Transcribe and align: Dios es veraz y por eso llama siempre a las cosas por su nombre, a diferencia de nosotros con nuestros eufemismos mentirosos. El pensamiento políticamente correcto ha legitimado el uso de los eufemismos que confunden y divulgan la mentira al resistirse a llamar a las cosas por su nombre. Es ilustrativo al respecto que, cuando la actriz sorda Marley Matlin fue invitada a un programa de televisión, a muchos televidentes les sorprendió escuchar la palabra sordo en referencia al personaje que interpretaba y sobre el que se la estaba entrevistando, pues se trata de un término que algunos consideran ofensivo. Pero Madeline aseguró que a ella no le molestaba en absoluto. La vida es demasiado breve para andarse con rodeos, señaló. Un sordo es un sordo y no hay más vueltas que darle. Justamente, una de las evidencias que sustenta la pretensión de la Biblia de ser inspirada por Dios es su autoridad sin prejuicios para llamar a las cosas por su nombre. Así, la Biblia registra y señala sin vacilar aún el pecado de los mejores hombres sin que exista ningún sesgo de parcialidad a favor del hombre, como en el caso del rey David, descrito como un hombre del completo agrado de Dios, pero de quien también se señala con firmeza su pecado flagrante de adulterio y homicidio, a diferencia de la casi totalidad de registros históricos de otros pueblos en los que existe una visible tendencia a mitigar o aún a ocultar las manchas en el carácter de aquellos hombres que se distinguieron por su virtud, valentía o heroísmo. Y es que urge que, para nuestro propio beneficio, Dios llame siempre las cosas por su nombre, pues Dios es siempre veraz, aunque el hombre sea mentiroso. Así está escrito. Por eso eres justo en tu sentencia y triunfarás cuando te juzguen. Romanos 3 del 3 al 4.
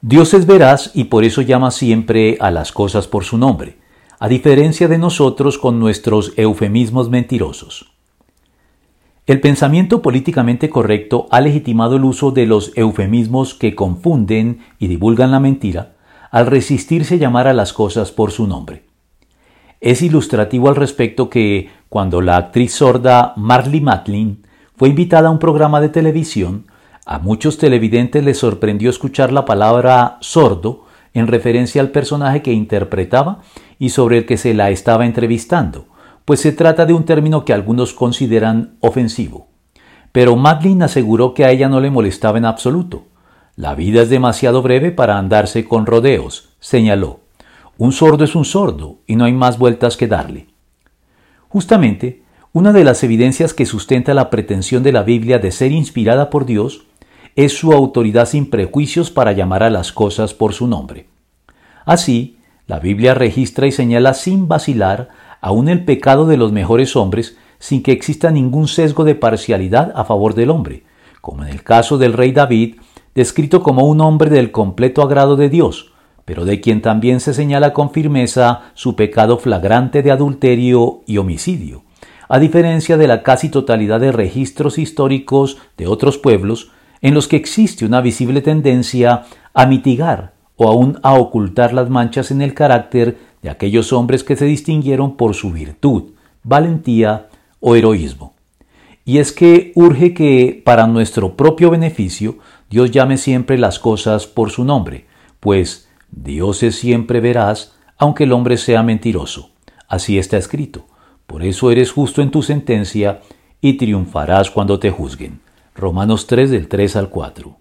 Dios 0.00 0.32
es 0.32 0.46
veraz 0.46 0.92
y 0.94 1.04
por 1.04 1.24
eso 1.24 1.42
llama 1.42 1.72
siempre 1.72 2.36
a 2.40 2.52
las 2.52 2.70
cosas 2.70 3.08
por 3.08 3.24
su 3.24 3.36
nombre, 3.36 3.78
a 4.20 4.28
diferencia 4.28 4.86
de 4.86 4.96
nosotros 4.96 5.58
con 5.58 5.80
nuestros 5.80 6.34
eufemismos 6.36 7.10
mentirosos. 7.10 7.90
El 9.26 9.40
pensamiento 9.40 10.00
políticamente 10.00 10.70
correcto 10.70 11.26
ha 11.32 11.40
legitimado 11.40 11.96
el 11.96 12.04
uso 12.04 12.30
de 12.30 12.46
los 12.46 12.70
eufemismos 12.76 13.54
que 13.54 13.74
confunden 13.74 14.60
y 14.78 14.86
divulgan 14.86 15.32
la 15.32 15.40
mentira 15.40 15.96
al 16.30 16.46
resistirse 16.46 17.14
a 17.14 17.18
llamar 17.18 17.48
a 17.48 17.52
las 17.52 17.72
cosas 17.72 18.12
por 18.12 18.30
su 18.30 18.46
nombre. 18.46 18.84
Es 19.80 20.02
ilustrativo 20.02 20.68
al 20.68 20.76
respecto 20.76 21.28
que, 21.28 21.70
cuando 21.88 22.20
la 22.20 22.36
actriz 22.36 22.72
sorda 22.72 23.32
Marley 23.36 23.80
Matlin 23.80 24.44
fue 24.76 24.90
invitada 24.90 25.28
a 25.28 25.32
un 25.32 25.40
programa 25.40 25.80
de 25.80 25.88
televisión, 25.88 26.66
a 27.08 27.18
muchos 27.18 27.56
televidentes 27.56 28.22
les 28.22 28.36
sorprendió 28.36 28.90
escuchar 28.90 29.32
la 29.32 29.46
palabra 29.46 30.18
sordo 30.20 30.84
en 31.14 31.26
referencia 31.26 31.80
al 31.80 31.88
personaje 31.88 32.42
que 32.42 32.52
interpretaba 32.52 33.40
y 33.78 33.88
sobre 33.88 34.18
el 34.18 34.26
que 34.26 34.36
se 34.36 34.52
la 34.52 34.68
estaba 34.68 35.06
entrevistando, 35.06 35.86
pues 36.26 36.40
se 36.40 36.52
trata 36.52 36.84
de 36.84 36.92
un 36.92 37.06
término 37.06 37.46
que 37.46 37.54
algunos 37.54 37.94
consideran 37.94 38.76
ofensivo. 38.80 39.48
Pero 40.12 40.36
Madeline 40.36 40.82
aseguró 40.82 41.32
que 41.32 41.46
a 41.46 41.50
ella 41.50 41.70
no 41.70 41.80
le 41.80 41.90
molestaba 41.90 42.36
en 42.36 42.44
absoluto. 42.44 43.04
La 43.56 43.74
vida 43.74 44.02
es 44.02 44.10
demasiado 44.10 44.60
breve 44.60 44.90
para 44.90 45.16
andarse 45.16 45.64
con 45.64 45.86
rodeos, 45.86 46.50
señaló. 46.60 47.20
Un 47.78 47.92
sordo 47.92 48.24
es 48.24 48.34
un 48.34 48.44
sordo 48.44 48.98
y 49.06 49.16
no 49.16 49.24
hay 49.24 49.32
más 49.32 49.58
vueltas 49.58 49.96
que 49.96 50.08
darle. 50.08 50.48
Justamente, 51.48 52.22
una 52.52 52.74
de 52.74 52.84
las 52.84 53.02
evidencias 53.02 53.54
que 53.54 53.64
sustenta 53.64 54.12
la 54.12 54.28
pretensión 54.28 54.82
de 54.82 54.92
la 54.92 55.04
Biblia 55.04 55.38
de 55.38 55.52
ser 55.52 55.72
inspirada 55.72 56.28
por 56.28 56.44
Dios 56.44 56.84
es 57.38 57.56
su 57.56 57.72
autoridad 57.72 58.26
sin 58.26 58.50
prejuicios 58.50 59.12
para 59.12 59.30
llamar 59.30 59.62
a 59.62 59.70
las 59.70 59.92
cosas 59.92 60.34
por 60.34 60.54
su 60.54 60.66
nombre. 60.66 61.06
Así, 61.84 62.38
la 62.66 62.80
Biblia 62.80 63.14
registra 63.14 63.68
y 63.68 63.70
señala 63.70 64.14
sin 64.14 64.48
vacilar 64.48 65.10
aún 65.40 65.68
el 65.68 65.84
pecado 65.84 66.26
de 66.26 66.36
los 66.36 66.50
mejores 66.50 66.96
hombres 66.96 67.36
sin 67.60 67.84
que 67.84 67.92
exista 67.92 68.32
ningún 68.32 68.66
sesgo 68.66 69.04
de 69.04 69.14
parcialidad 69.14 69.92
a 69.94 70.04
favor 70.04 70.34
del 70.34 70.50
hombre, 70.50 70.82
como 71.20 71.44
en 71.44 71.50
el 71.50 71.62
caso 71.62 71.96
del 71.96 72.12
rey 72.12 72.32
David, 72.32 72.74
descrito 73.14 73.62
como 73.62 73.86
un 73.86 74.00
hombre 74.00 74.30
del 74.30 74.50
completo 74.50 75.00
agrado 75.00 75.36
de 75.36 75.48
Dios, 75.48 75.92
pero 76.24 76.44
de 76.44 76.60
quien 76.60 76.82
también 76.82 77.20
se 77.20 77.34
señala 77.34 77.72
con 77.72 77.92
firmeza 77.92 78.62
su 78.74 78.96
pecado 78.96 79.38
flagrante 79.38 80.02
de 80.02 80.10
adulterio 80.10 81.02
y 81.06 81.18
homicidio, 81.18 81.84
a 82.28 82.40
diferencia 82.40 82.96
de 82.96 83.06
la 83.06 83.22
casi 83.22 83.48
totalidad 83.48 84.00
de 84.00 84.10
registros 84.10 84.76
históricos 84.76 85.58
de 85.76 85.86
otros 85.86 86.18
pueblos 86.18 86.72
en 87.00 87.14
los 87.14 87.28
que 87.28 87.36
existe 87.36 87.84
una 87.84 88.00
visible 88.00 88.40
tendencia 88.42 89.24
a 89.54 89.66
mitigar 89.66 90.32
o 90.56 90.68
aún 90.68 90.98
a 91.02 91.14
ocultar 91.14 91.72
las 91.72 91.88
manchas 91.88 92.30
en 92.30 92.42
el 92.42 92.54
carácter 92.54 93.18
de 93.42 93.50
aquellos 93.50 93.92
hombres 93.92 94.24
que 94.24 94.36
se 94.36 94.44
distinguieron 94.44 95.16
por 95.16 95.34
su 95.34 95.52
virtud, 95.52 96.10
valentía 96.42 97.28
o 97.60 97.76
heroísmo. 97.76 98.34
Y 99.04 99.18
es 99.18 99.32
que 99.32 99.72
urge 99.74 100.12
que, 100.12 100.60
para 100.64 100.86
nuestro 100.86 101.34
propio 101.34 101.70
beneficio, 101.70 102.38
Dios 102.68 102.90
llame 102.90 103.16
siempre 103.16 103.56
las 103.56 103.78
cosas 103.78 104.26
por 104.26 104.50
su 104.50 104.64
nombre, 104.64 105.06
pues 105.40 105.88
Dios 106.10 106.62
es 106.62 106.76
siempre 106.76 107.20
veraz, 107.20 107.72
aunque 107.96 108.24
el 108.24 108.32
hombre 108.32 108.56
sea 108.56 108.82
mentiroso. 108.82 109.50
Así 109.88 110.18
está 110.18 110.36
escrito. 110.36 110.86
Por 111.26 111.42
eso 111.42 111.70
eres 111.70 111.92
justo 111.92 112.22
en 112.22 112.30
tu 112.30 112.42
sentencia 112.42 113.20
y 113.60 113.74
triunfarás 113.74 114.50
cuando 114.50 114.78
te 114.78 114.90
juzguen. 114.90 115.40
Romanos 115.78 116.26
3 116.26 116.50
del 116.50 116.66
3 116.66 116.96
al 116.96 117.08
4. 117.08 117.56